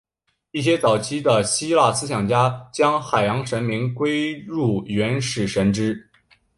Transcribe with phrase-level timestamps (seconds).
[0.49, 6.09] 一些早期的希腊思想家将海洋神明归入原始神只。